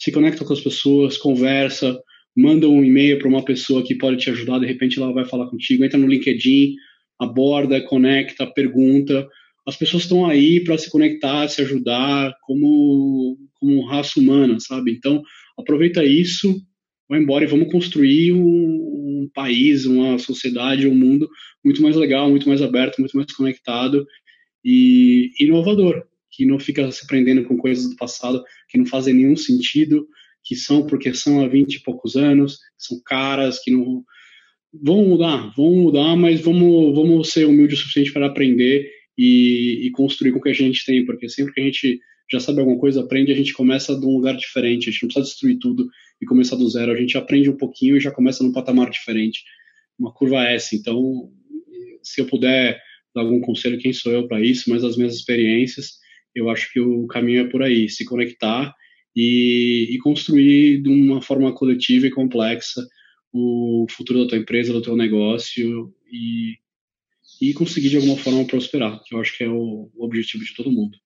se 0.00 0.10
conecta 0.10 0.44
com 0.44 0.52
as 0.52 0.60
pessoas, 0.60 1.18
conversa, 1.18 2.00
manda 2.36 2.68
um 2.68 2.82
e-mail 2.82 3.18
para 3.18 3.28
uma 3.28 3.44
pessoa 3.44 3.84
que 3.84 3.94
pode 3.94 4.16
te 4.16 4.30
ajudar, 4.30 4.58
de 4.58 4.66
repente 4.66 4.98
ela 4.98 5.12
vai 5.12 5.24
falar 5.24 5.46
contigo, 5.48 5.84
entra 5.84 5.98
no 5.98 6.06
LinkedIn, 6.06 6.74
aborda, 7.18 7.82
conecta, 7.82 8.46
pergunta, 8.46 9.28
as 9.66 9.76
pessoas 9.76 10.04
estão 10.04 10.26
aí 10.26 10.64
para 10.64 10.78
se 10.78 10.90
conectar, 10.90 11.46
se 11.48 11.60
ajudar 11.60 12.34
como, 12.42 13.36
como 13.54 13.86
raça 13.86 14.18
humana, 14.18 14.58
sabe? 14.58 14.90
Então, 14.92 15.22
aproveita 15.58 16.02
isso, 16.02 16.60
vai 17.08 17.20
embora 17.20 17.44
e 17.44 17.48
vamos 17.48 17.70
construir 17.70 18.32
um, 18.32 18.40
um, 18.40 19.30
país, 19.34 19.84
uma 19.84 20.18
sociedade, 20.18 20.88
um 20.88 20.94
mundo 20.94 21.28
muito 21.62 21.82
mais 21.82 21.94
legal, 21.94 22.30
muito 22.30 22.48
mais 22.48 22.62
aberto, 22.62 22.98
muito 23.00 23.16
mais 23.16 23.30
conectado 23.32 24.06
e 24.64 25.30
inovador, 25.38 26.04
que 26.30 26.46
não 26.46 26.58
fica 26.58 26.90
se 26.92 27.06
prendendo 27.06 27.44
com 27.44 27.56
coisas 27.56 27.88
do 27.90 27.96
passado 27.96 28.42
que 28.68 28.78
não 28.78 28.86
fazem 28.86 29.14
nenhum 29.14 29.36
sentido, 29.36 30.06
que 30.44 30.54
são 30.54 30.86
porque 30.86 31.12
são 31.14 31.44
há 31.44 31.48
20 31.48 31.74
e 31.74 31.82
poucos 31.82 32.16
anos, 32.16 32.58
são 32.78 33.00
caras 33.04 33.58
que 33.62 33.70
não 33.70 34.04
vão 34.72 35.04
mudar, 35.04 35.52
vão 35.56 35.74
mudar, 35.74 36.16
mas 36.16 36.40
vamos, 36.40 36.94
vamos 36.94 37.30
ser 37.30 37.46
humildes 37.46 37.78
o 37.78 37.82
suficiente 37.82 38.12
para 38.12 38.26
aprender 38.26 38.88
e, 39.18 39.86
e, 39.86 39.90
construir 39.90 40.32
com 40.32 40.38
o 40.38 40.42
que 40.42 40.48
a 40.48 40.54
gente 40.54 40.84
tem, 40.84 41.04
porque 41.04 41.28
sempre 41.28 41.52
que 41.52 41.60
a 41.60 41.64
gente 41.64 42.00
já 42.30 42.38
sabe 42.38 42.60
alguma 42.60 42.78
coisa, 42.78 43.00
aprende, 43.00 43.32
a 43.32 43.34
gente 43.34 43.52
começa 43.52 43.98
de 43.98 44.06
um 44.06 44.16
lugar 44.16 44.36
diferente, 44.36 44.88
a 44.88 44.92
gente 44.92 45.02
não 45.02 45.08
precisa 45.08 45.26
destruir 45.26 45.58
tudo 45.58 45.88
e 46.22 46.26
começar 46.26 46.54
do 46.54 46.68
zero, 46.68 46.92
a 46.92 46.96
gente 46.96 47.18
aprende 47.18 47.50
um 47.50 47.56
pouquinho 47.56 47.96
e 47.96 48.00
já 48.00 48.12
começa 48.12 48.44
num 48.44 48.52
patamar 48.52 48.88
diferente, 48.88 49.42
uma 49.98 50.12
curva 50.12 50.44
S. 50.44 50.76
Então, 50.76 51.28
se 52.02 52.20
eu 52.20 52.26
puder 52.26 52.80
dar 53.14 53.22
algum 53.22 53.40
conselho, 53.40 53.78
quem 53.78 53.92
sou 53.92 54.12
eu 54.12 54.28
para 54.28 54.40
isso, 54.40 54.70
mas 54.70 54.84
as 54.84 54.96
minhas 54.96 55.14
experiências, 55.16 55.98
eu 56.34 56.50
acho 56.50 56.72
que 56.72 56.80
o 56.80 57.06
caminho 57.06 57.40
é 57.40 57.48
por 57.48 57.62
aí, 57.62 57.88
se 57.88 58.04
conectar 58.04 58.74
e, 59.14 59.88
e 59.90 59.98
construir 59.98 60.82
de 60.82 60.88
uma 60.88 61.20
forma 61.20 61.52
coletiva 61.52 62.06
e 62.06 62.10
complexa 62.10 62.86
o 63.32 63.86
futuro 63.90 64.22
da 64.22 64.28
tua 64.30 64.38
empresa, 64.38 64.72
do 64.72 64.82
teu 64.82 64.96
negócio 64.96 65.92
e 66.12 66.58
e 67.40 67.54
conseguir 67.54 67.88
de 67.88 67.96
alguma 67.96 68.16
forma 68.16 68.44
prosperar, 68.46 69.02
que 69.04 69.14
eu 69.14 69.20
acho 69.20 69.36
que 69.36 69.44
é 69.44 69.48
o, 69.48 69.90
objetivo 69.98 70.44
de 70.44 70.54
todo 70.54 70.70
mundo. 70.70 70.98